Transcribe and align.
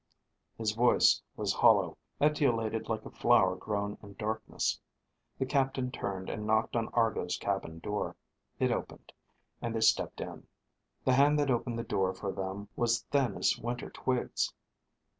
His 0.57 0.71
voice 0.71 1.21
was 1.37 1.53
hollow, 1.53 1.95
etiolated 2.19 2.89
like 2.89 3.05
a 3.05 3.11
flower 3.11 3.55
grown 3.55 3.99
in 4.01 4.15
darkness. 4.15 4.79
The 5.37 5.45
captain 5.45 5.91
turned 5.91 6.27
and 6.27 6.47
knocked 6.47 6.75
on 6.75 6.87
Argo's 6.91 7.37
cabin 7.37 7.77
door. 7.77 8.15
It 8.57 8.71
opened, 8.71 9.13
and 9.61 9.75
they 9.75 9.81
stepped 9.81 10.19
in._ 10.19 10.43
_The 11.05 11.13
hand 11.15 11.37
that 11.37 11.51
opened 11.51 11.77
the 11.77 11.83
door 11.83 12.15
for 12.15 12.31
them 12.31 12.67
was 12.75 13.01
thin 13.11 13.37
as 13.37 13.59
winter 13.59 13.91
twigs. 13.91 14.51